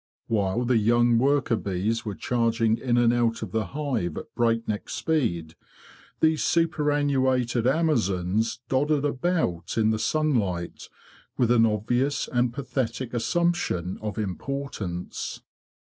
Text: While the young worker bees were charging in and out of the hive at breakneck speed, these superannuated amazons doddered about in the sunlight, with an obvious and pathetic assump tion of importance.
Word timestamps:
While 0.25 0.63
the 0.65 0.79
young 0.79 1.19
worker 1.19 1.55
bees 1.55 2.03
were 2.03 2.15
charging 2.15 2.75
in 2.79 2.97
and 2.97 3.13
out 3.13 3.43
of 3.43 3.51
the 3.51 3.67
hive 3.67 4.17
at 4.17 4.33
breakneck 4.33 4.89
speed, 4.89 5.53
these 6.21 6.43
superannuated 6.43 7.67
amazons 7.67 8.61
doddered 8.67 9.05
about 9.05 9.77
in 9.77 9.91
the 9.91 9.99
sunlight, 9.99 10.89
with 11.37 11.51
an 11.51 11.67
obvious 11.67 12.27
and 12.27 12.51
pathetic 12.51 13.11
assump 13.11 13.53
tion 13.53 13.99
of 14.01 14.17
importance. 14.17 15.43